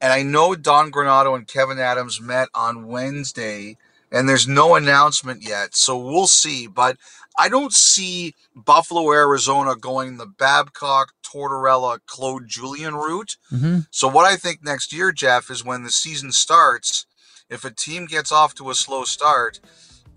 [0.02, 3.78] And I know Don Granato and Kevin Adams met on Wednesday
[4.12, 5.76] and there's no announcement yet.
[5.76, 6.68] So we'll see.
[6.68, 6.98] But
[7.38, 13.38] I don't see Buffalo, Arizona going the Babcock, Tortorella, Claude Julien route.
[13.52, 13.80] Mm-hmm.
[13.92, 17.06] So what I think next year, Jeff, is when the season starts,
[17.50, 19.60] if a team gets off to a slow start,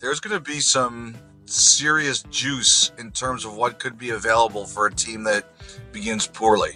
[0.02, 1.14] there's going to be some
[1.46, 5.44] serious juice in terms of what could be available for a team that
[5.92, 6.72] begins poorly.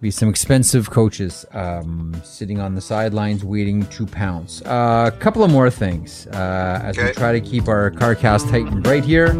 [0.00, 4.62] Be some expensive coaches um, sitting on the sidelines waiting to pounce.
[4.62, 8.66] Uh, a couple of more things uh, as we try to keep our CarCast tight
[8.66, 9.30] and bright here.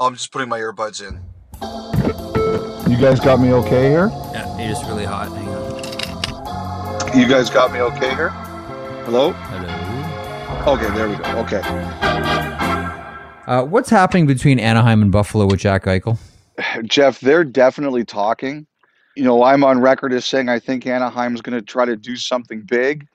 [0.00, 2.33] I'm just putting my earbuds in.
[2.88, 4.08] You guys got me okay here?
[4.32, 5.28] Yeah, it is really hot.
[5.28, 7.18] Hang on.
[7.18, 8.28] You guys got me okay here?
[9.06, 9.32] Hello?
[9.32, 10.74] Hello.
[10.74, 11.24] Okay, there we go.
[11.38, 11.62] Okay.
[13.46, 16.18] Uh, what's happening between Anaheim and Buffalo with Jack Eichel?
[16.84, 18.66] Jeff, they're definitely talking.
[19.16, 22.16] You know, I'm on record as saying I think Anaheim's going to try to do
[22.16, 23.06] something big.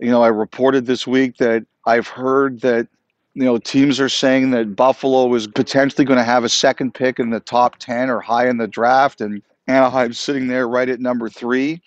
[0.00, 2.88] You know, I reported this week that I've heard that,
[3.34, 7.18] you know, teams are saying that Buffalo is potentially going to have a second pick
[7.18, 11.00] in the top 10 or high in the draft, and Anaheim's sitting there right at
[11.00, 11.80] number three.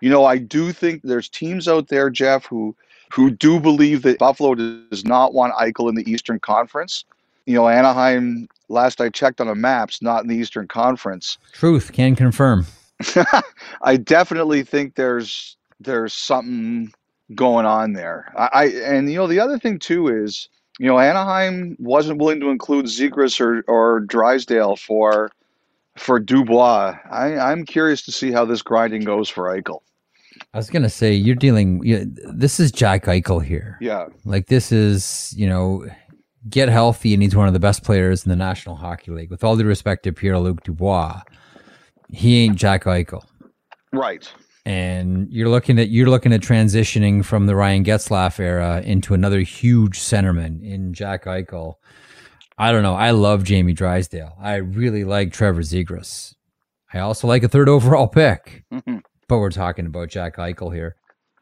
[0.00, 2.74] You know, I do think there's teams out there, Jeff, who
[3.12, 7.04] who do believe that Buffalo does not want Eichel in the Eastern Conference.
[7.44, 11.36] You know, Anaheim, last I checked on the maps, not in the Eastern Conference.
[11.52, 12.66] Truth can confirm.
[13.82, 16.92] I definitely think there's there's something
[17.34, 18.32] going on there.
[18.36, 20.48] I, I and you know the other thing too is
[20.82, 25.30] you know Anaheim wasn't willing to include Zegras or or Drysdale for
[25.96, 26.96] for Dubois.
[27.08, 29.82] I, I'm curious to see how this grinding goes for Eichel.
[30.52, 31.84] I was gonna say you're dealing.
[31.84, 33.78] You this is Jack Eichel here.
[33.80, 35.86] Yeah, Like this is you know,
[36.50, 39.30] get healthy and he's one of the best players in the National Hockey League.
[39.30, 41.20] With all due respect to Pierre Luc Dubois,
[42.08, 43.22] he ain't Jack Eichel.
[43.92, 44.28] right.
[44.64, 49.40] And you're looking at you're looking at transitioning from the Ryan Getzlaf era into another
[49.40, 51.74] huge centerman in Jack Eichel.
[52.58, 52.94] I don't know.
[52.94, 54.36] I love Jamie Drysdale.
[54.40, 56.34] I really like Trevor Zegras.
[56.94, 58.64] I also like a third overall pick.
[58.72, 59.02] Mhm.
[59.28, 60.94] But we're talking about Jack Eichel here.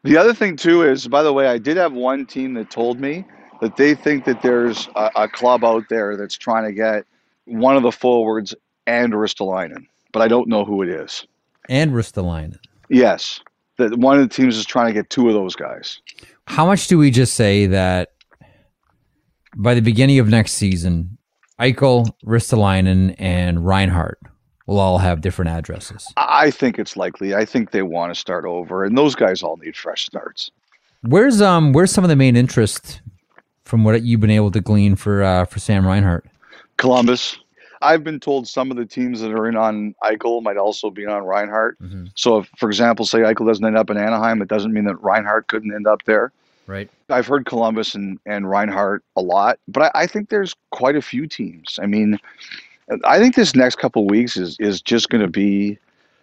[0.03, 2.99] The other thing too is, by the way, I did have one team that told
[2.99, 3.23] me
[3.61, 7.05] that they think that there's a, a club out there that's trying to get
[7.45, 8.55] one of the forwards
[8.87, 11.27] and Ristolainen, but I don't know who it is.
[11.69, 12.57] And Ristolainen.
[12.91, 13.39] Yes,
[13.77, 16.01] that one of the teams is trying to get two of those guys.
[16.45, 18.11] How much do we just say that
[19.55, 21.17] by the beginning of next season,
[21.57, 24.19] Eichel, Ristolainen, and Reinhart
[24.67, 26.05] will all have different addresses?
[26.17, 27.33] I I think it's likely.
[27.33, 30.51] I think they want to start over, and those guys all need fresh starts.
[31.03, 33.01] Where's um where's some of the main interest
[33.63, 36.25] from what you've been able to glean for uh, for Sam Reinhart?
[36.77, 37.37] Columbus.
[37.81, 41.05] I've been told some of the teams that are in on Eichel might also be
[41.05, 41.79] on Reinhart.
[41.81, 42.11] Mhm.
[42.15, 45.01] So, if, for example, say Eichel doesn't end up in Anaheim, it doesn't mean that
[45.01, 46.31] Reinhart couldn't end up there.
[46.67, 46.89] Right.
[47.09, 51.01] I've heard Columbus and, and Reinhart a lot, but I, I think there's quite a
[51.01, 51.79] few teams.
[51.81, 52.17] I mean,
[53.03, 55.77] I think this next couple weeks is, is just going to be,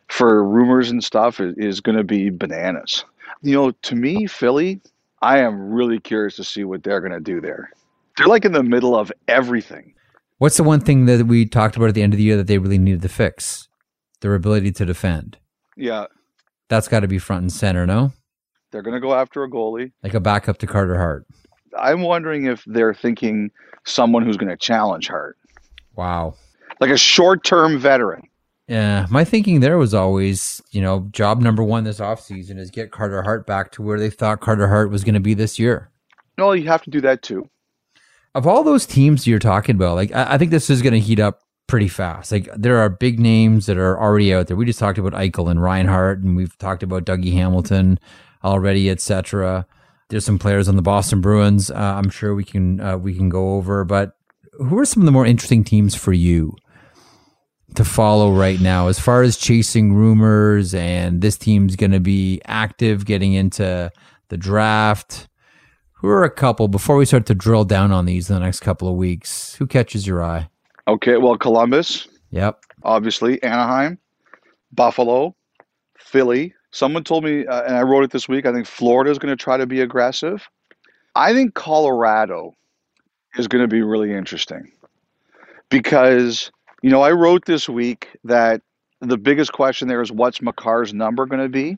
[0.09, 3.05] for rumors and stuff, is, is going to be bananas.
[3.42, 4.81] You know, to me, Philly,
[5.23, 7.71] I am really curious to see what they're going to do there.
[8.16, 9.94] They're like in the middle of everything.
[10.38, 12.46] What's the one thing that we talked about at the end of the year that
[12.46, 13.68] they really needed to fix?
[14.20, 15.38] Their ability to defend.
[15.77, 16.07] Yeah,
[16.68, 18.12] That's got to be front and center, no?
[18.70, 19.92] they're going to go after a goalie.
[20.03, 21.27] Like a backup to Carter Hart.
[21.79, 23.51] I'm wondering if they're thinking
[23.87, 25.38] someone who's going to challenge Hart,
[25.96, 26.35] Wow.
[26.81, 28.22] like a short-term veteran.
[28.66, 32.90] Yeah, my thinking there was always, you know, job number one this offseason is get
[32.90, 35.90] Carter Hart back to where they thought Carter Hart was going to be this year.
[36.37, 37.48] No, you have to do that too.
[38.38, 41.01] Of all those teams you're talking about, like I, I think this is going to
[41.01, 42.31] heat up pretty fast.
[42.31, 44.57] Like there are big names that are already out there.
[44.57, 47.98] We just talked about Eichel and Reinhart, and we've talked about Dougie Hamilton
[48.44, 49.66] already, etc.
[50.09, 51.68] There's some players on the Boston Bruins.
[51.68, 54.16] Uh, I'm sure we can uh, we can go over, but
[54.53, 56.55] who are some of the more interesting teams for you
[57.74, 62.40] to follow right now as far as chasing rumors and this team's going to be
[62.46, 63.90] active getting into
[64.29, 65.29] the draft?
[66.01, 68.61] Who are a couple before we start to drill down on these in the next
[68.61, 69.55] couple of weeks?
[69.57, 70.49] Who catches your eye?
[70.87, 72.61] Okay, well, Columbus, Yep.
[72.85, 73.99] obviously, Anaheim,
[74.73, 75.35] Buffalo,
[75.99, 76.55] Philly.
[76.71, 78.47] Someone told me, uh, and I wrote it this week.
[78.47, 80.49] I think Florida is going to try to be aggressive.
[81.17, 82.53] I think Colorado
[83.37, 84.71] is going to be really interesting
[85.69, 88.63] because you know I wrote this week that
[89.01, 91.77] the biggest question there is what's Makar's number going to be.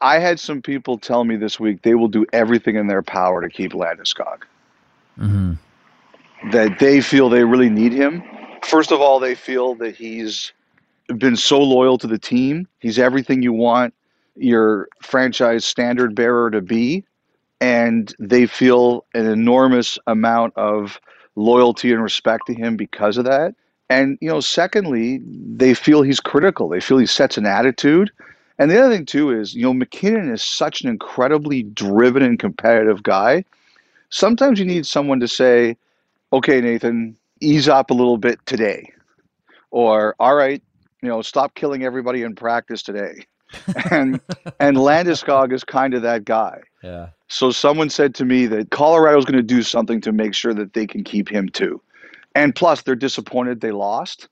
[0.00, 3.40] I had some people tell me this week they will do everything in their power
[3.40, 4.42] to keep Landeskog.
[5.16, 5.54] hmm
[6.52, 8.22] that they feel they really need him.
[8.62, 10.52] First of all, they feel that he's
[11.16, 12.68] been so loyal to the team.
[12.80, 13.94] He's everything you want
[14.36, 17.04] your franchise standard bearer to be.
[17.60, 21.00] And they feel an enormous amount of
[21.34, 23.54] loyalty and respect to him because of that.
[23.90, 26.68] And, you know, secondly, they feel he's critical.
[26.68, 28.12] They feel he sets an attitude.
[28.58, 32.38] And the other thing, too, is, you know, MacKinnon is such an incredibly driven and
[32.38, 33.44] competitive guy.
[34.10, 35.76] Sometimes you need someone to say,
[36.32, 38.92] okay, Nathan, ease up a little bit today.
[39.70, 40.62] Or, all right,
[41.02, 43.26] you know, stop killing everybody in practice today.
[43.90, 44.20] and
[44.60, 46.60] and Landeskog is kind of that guy.
[46.82, 47.08] Yeah.
[47.28, 50.74] So someone said to me that Colorado's going to do something to make sure that
[50.74, 51.80] they can keep him too.
[52.34, 54.28] And plus they're disappointed they lost.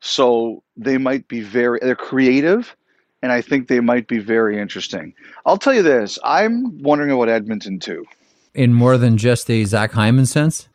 [0.00, 2.76] So they might be very they're creative
[3.22, 5.14] and I think they might be very interesting.
[5.44, 8.04] I'll tell you this, I'm wondering about Edmonton too.
[8.54, 10.68] In more than just a Zach Hyman sense?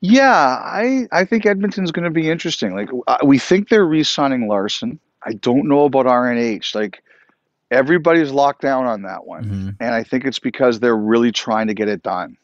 [0.00, 2.74] Yeah, I I think Edmonton's going to be interesting.
[2.74, 4.98] Like uh, we think they're re-signing Larsson.
[5.22, 6.74] I don't know about RNH.
[6.74, 7.02] Like
[7.70, 9.68] everybody's locked down on that one, Mm-hmm.
[9.80, 12.36] and I think it's because they're really trying to get it done.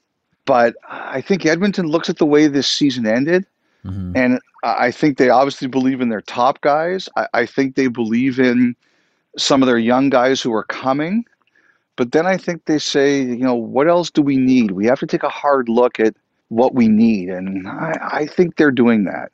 [0.46, 3.44] But I think Edmonton looks at the way this season ended,
[3.84, 4.12] Mhm.
[4.16, 7.08] and I think they obviously believe in their top guys.
[7.16, 8.74] I, I think they believe in
[9.36, 11.24] some of their young guys who are coming.
[11.96, 14.70] But then I think they say, you know, what else do we need?
[14.72, 16.14] We have to take a hard look at
[16.48, 17.28] what we need.
[17.28, 19.30] And I, I think they're doing that.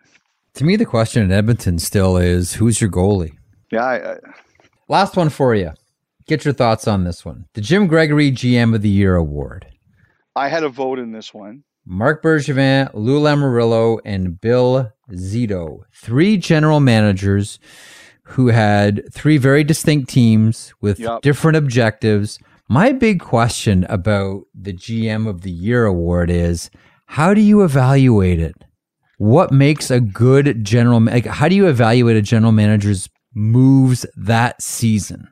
[0.54, 3.36] To me, the question in Edmonton still is who's your goalie?
[3.70, 3.84] Yeah.
[3.84, 4.16] I, I,
[4.88, 5.72] Last one for you.
[6.26, 7.46] Get your thoughts on this one.
[7.54, 9.66] The Jim Gregory GM of the Year award.
[10.34, 11.64] I had a vote in this one.
[11.84, 15.82] Marc Bergevin, Lou Lamoriello, and Bill Zito.
[15.92, 17.60] Three general managers
[18.30, 21.22] who had three very distinct teams with Yup.
[21.22, 22.38] different objectives.
[22.68, 26.68] My big question about the GM of the Year award is
[27.06, 28.56] how do you evaluate it?
[29.18, 34.60] What makes a good general like how do you evaluate a general manager's moves that
[34.60, 35.28] season?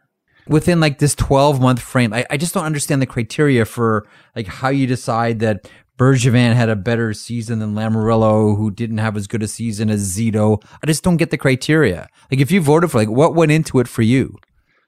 [0.47, 4.47] Within like this 12 month frame, I, I just don't understand the criteria for like
[4.47, 9.27] how you decide that Bergevin had a better season than Lamoriello, who didn't have as
[9.27, 10.63] good a season as Zito.
[10.83, 12.09] I just don't get the criteria.
[12.31, 14.37] Like, if you voted for, like, what went into it for you?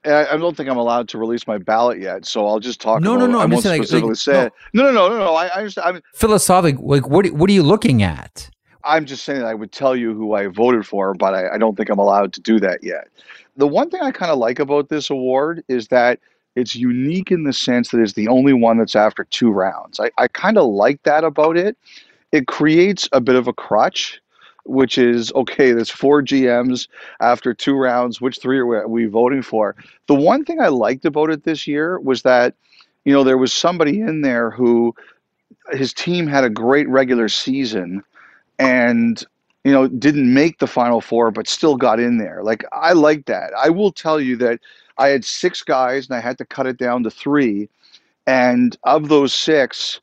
[0.05, 3.03] I, don't think I'm allowed to release my ballot yet, so I'll just talk.
[3.03, 4.51] No, about no, no, I'm just saying, like- specifically like, say.
[4.73, 5.35] No, no, no, no, no.
[5.35, 5.97] I, I understand.
[5.97, 8.49] I'm, Philosophically, like, what what are you looking at?
[8.85, 11.59] I'm just saying that I would tell you who I voted for, but I, I
[11.59, 13.09] don't think I'm allowed to do that yet.
[13.57, 16.21] The one thing I kind of like about this award is that
[16.57, 20.01] it's unique in the sense that it's the only one that's after two rounds.
[20.01, 21.77] I, I kind of like that about it.
[22.33, 24.21] It creates a bit of a crutch,
[24.65, 26.89] which is okay, there's four GMs
[27.21, 28.21] after two rounds.
[28.21, 29.77] Which three are we, are we voting for?
[30.09, 32.55] The one thing I liked about it this year was that,
[33.05, 34.95] you know, there was somebody in there who
[35.73, 38.03] his team had a great regular season
[38.59, 39.25] and
[39.67, 42.41] you know didn't make the final four but still got in there.
[42.45, 43.51] Like i like that.
[43.59, 44.61] I will tell you that
[44.97, 47.69] i had six guys and i had to cut it down to three.
[48.29, 50.01] And of those six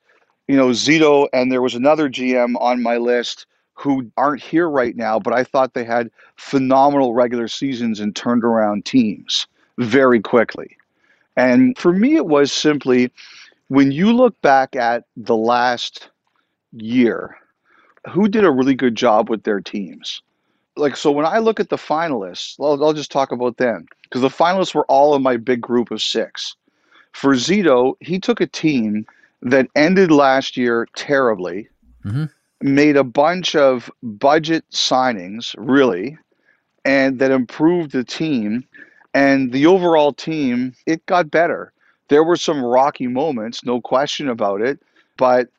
[0.49, 3.45] you know zito and there was another gm on my list
[3.75, 8.43] who aren't here right now but i thought they had phenomenal regular seasons and turned
[8.43, 9.47] around teams
[9.77, 10.75] very quickly.
[11.37, 13.11] And for me it was simply
[13.69, 16.09] when you look back at the last
[16.73, 17.37] year
[18.09, 20.21] who did a really good job with their teams.
[20.75, 24.21] Like, so when I look at the finalists, I'll, I'll just talk about them because
[24.21, 26.55] the finalists were all in my big group of six.
[27.11, 29.05] For Zito, he took a team
[29.41, 31.69] that ended last year terribly,
[32.05, 32.29] Mhm.
[32.61, 36.17] made a bunch of budget signings, really,
[36.83, 38.65] and that improved the team.
[39.13, 41.71] And the overall team, it got better.
[42.07, 44.79] There were some rocky moments, no question about it,
[45.17, 45.49] but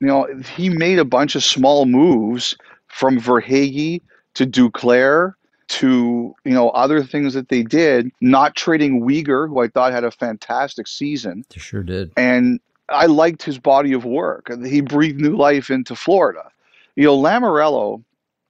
[0.00, 2.56] you know, he made a bunch of small moves
[2.86, 4.00] from Verhaeghe
[4.34, 5.34] to Duclair
[5.68, 10.04] to, you know, other things that they did, not trading Weegar, who I thought had
[10.04, 11.44] a fantastic season.
[11.54, 12.12] You sure did.
[12.16, 14.50] And I liked his body of work.
[14.64, 16.50] He breathed new life into Florida.
[16.96, 18.02] You know, Lamoriello,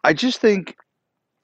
[0.05, 0.77] I just think,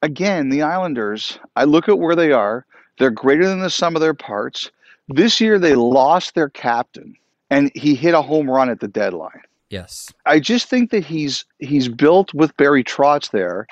[0.02, 2.64] again, the Islanders, I look at where they are.
[2.98, 4.70] They're greater than the sum of their parts.
[5.08, 7.16] This year, they lost their captain,
[7.50, 9.42] and he hit a home run at the deadline.
[9.74, 10.12] Yes.
[10.24, 13.66] I just think that he's he's built with Barry Trotz there,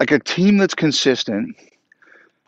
[0.00, 1.54] like a team that's consistent.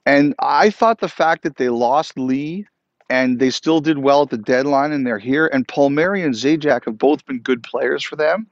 [0.06, 2.66] And I thought the fact that they lost Lee
[3.10, 6.86] and they still did well at the deadline and they're here, and Palmieri and Zajac
[6.86, 8.46] have both been good players for them.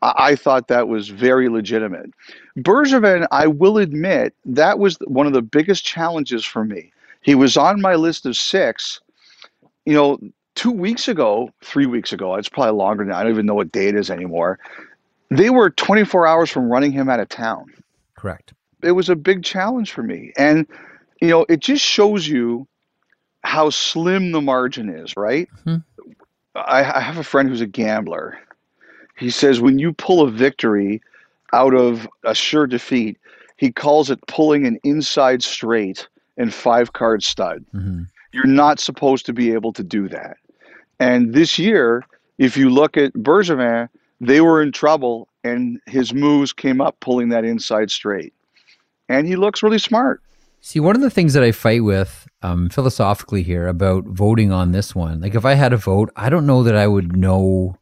[0.00, 2.12] I, I thought that was very legitimate.
[2.58, 6.92] Bergevin, I will admit, that was one of the biggest challenges for me.
[7.22, 9.00] He was on my list of six.
[9.86, 10.20] You know,
[10.54, 13.18] two weeks ago, three weeks ago, it's probably longer now.
[13.18, 14.58] I don't even know what day it is anymore.
[15.30, 17.72] They were 24 hours from running him out of town.
[18.16, 18.52] Correct.
[18.82, 20.32] It was a big challenge for me.
[20.36, 20.66] And
[21.20, 22.66] you know, it just shows you
[23.44, 25.48] how slim the margin is, right?
[25.64, 25.76] Hmm.
[26.54, 28.38] I, I have a friend who's a gambler.
[29.16, 31.00] He says when you pull a victory
[31.52, 33.18] out of a sure defeat,
[33.56, 37.64] he calls it pulling an inside straight and five card stud.
[37.74, 38.06] Mhm.
[38.32, 40.38] You're not supposed to be able to do that.
[41.02, 42.04] And this year,
[42.38, 43.88] if you look at Bergevin,
[44.20, 48.32] they were in trouble, and his moves came up pulling that inside straight.
[49.08, 50.22] And he looks really smart.
[50.60, 54.70] See, one of the things that I fight with um, philosophically here about voting on
[54.70, 57.74] this one, like if I had a vote, I don't know that I would know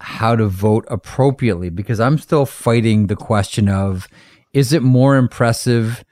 [0.00, 4.08] how to vote appropriately because I'm still fighting the question of
[4.52, 6.04] is it more impressive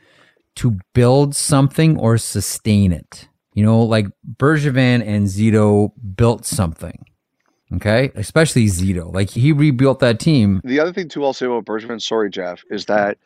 [0.57, 3.29] to build something or sustain it?
[3.57, 7.07] You know, like Bergevin and Zito built something.
[7.73, 8.13] Okay.
[8.15, 9.13] Especially Zito.
[9.13, 10.61] Like he rebuilt that team.
[10.63, 13.17] The other thing, too, I'll say about Bergevin, sorry, Jeff, is that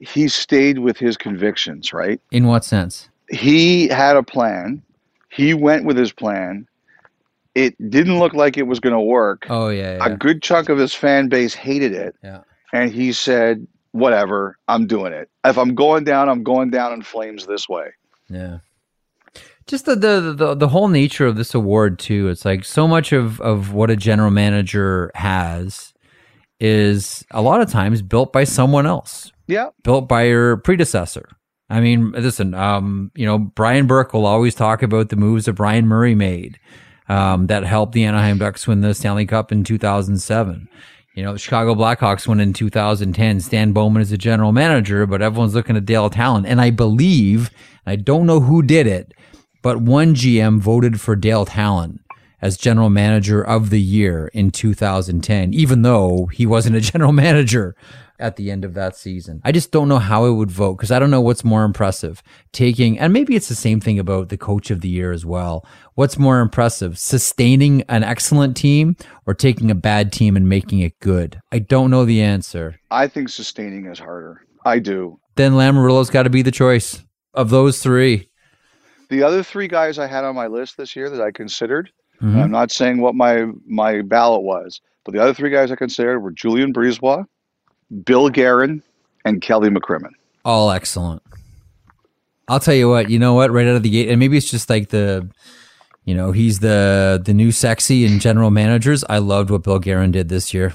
[0.00, 2.20] he stayed with his convictions, right?
[2.32, 3.08] In what sense?
[3.30, 4.82] He had a plan.
[5.30, 6.66] He went with his plan.
[7.54, 9.46] It didn't look like it was going to work.
[9.48, 10.04] Oh, yeah.
[10.04, 12.16] A good chunk of his fan base hated it.
[12.22, 12.40] Yeah.
[12.72, 15.30] And he said, whatever, I'm doing it.
[15.44, 17.90] If I'm going down, I'm going down in flames this way.
[18.28, 18.58] Yeah.
[19.68, 22.28] Just the, the the the whole nature of this award too.
[22.28, 25.92] It's like so much of of what a general manager has
[26.60, 29.68] is a lot of times built by someone else, Yeah.
[29.84, 31.28] built by your predecessor.
[31.70, 35.52] I mean, listen, um, you know, Brian Burke will always talk about the moves that
[35.52, 36.58] Bryan Murray made
[37.08, 40.66] um, that helped the Anaheim Ducks win the Stanley Cup in 2007.
[41.14, 43.40] You know, the Chicago Blackhawks won in 2010.
[43.40, 46.46] Stan Bowman is a general manager, but everyone's looking at Dale Tallon.
[46.46, 47.50] And I believe,
[47.86, 49.12] I don't know who did it,
[49.62, 52.00] but one GM voted for Dale Tallon
[52.40, 57.74] as general manager of the year in 2010, even though he wasn't a general manager
[58.20, 59.40] at the end of that season.
[59.44, 62.22] I just don't know how I would vote because I don't know what's more impressive
[62.52, 65.64] taking, and maybe it's the same thing about the coach of the year as well.
[65.94, 68.96] What's more impressive, sustaining an excellent team
[69.26, 71.40] or taking a bad team and making it good?
[71.52, 72.76] I don't know the answer.
[72.90, 74.44] I think sustaining is harder.
[74.64, 75.20] I do.
[75.36, 77.04] Then Lamoriello's got to be the choice
[77.34, 78.27] of those three.
[79.08, 81.90] The other three guys I had on my list this year that I considered,
[82.20, 82.42] and Mhm.
[82.44, 86.20] I'm not saying what my my ballot was, but the other three guys I considered
[86.20, 87.24] were Julien BriseBois,
[88.04, 88.82] Bill Guerin,
[89.24, 90.10] and Kelly McCrimmon.
[90.44, 91.22] All excellent.
[92.48, 94.50] I'll tell you what, you know what, right out of the gate, and maybe it's
[94.50, 95.28] just like the,
[96.04, 99.04] you know, he's the the new sexy in general managers.
[99.08, 100.72] I loved what Bill Guerin did this year.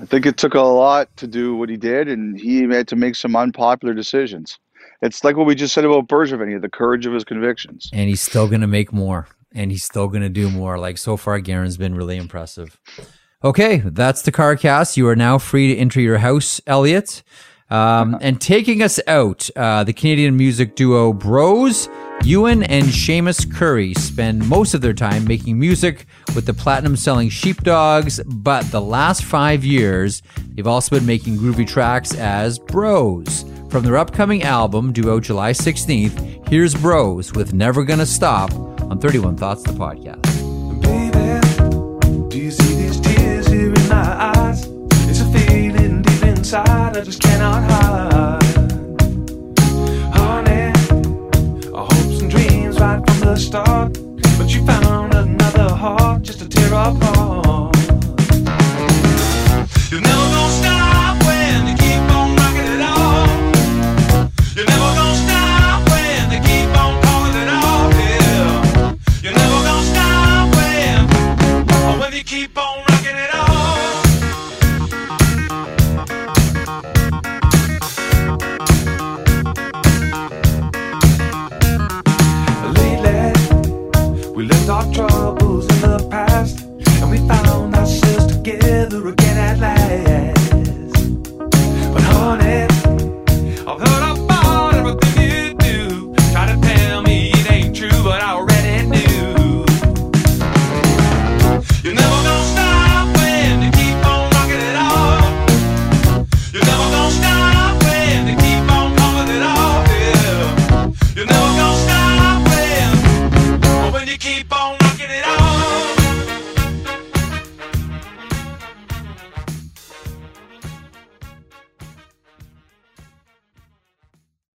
[0.00, 2.96] I think it took a lot to do what he did, and he had to
[2.96, 4.58] make some unpopular decisions.
[5.02, 6.46] It's like what we just said about Bergevin.
[6.46, 7.90] He had the courage of his convictions.
[7.92, 9.26] and he's still going to make more.
[9.54, 10.78] And he's still going to do more.
[10.78, 12.78] Like so far Guerin's been really impressive.
[13.44, 14.96] Okay that's the car cast.
[14.96, 17.22] You are now free to enter your house Elliotte.
[17.70, 21.88] Um, and taking us out uh, the canadian music duo bros
[22.22, 27.30] ewan and Shamus Currie spend most of their time making music with the platinum selling
[27.30, 28.20] sheepdogs.
[28.26, 30.22] But the last five years
[30.54, 35.50] they've also been making groovy tracks as bros from their upcoming album due out july
[35.50, 38.52] 16th here's bros with never gonna stop
[38.92, 40.22] on 31 Thoughts, the podcast.
[40.82, 41.22] Baby,
[46.94, 48.11] I just cannot hide.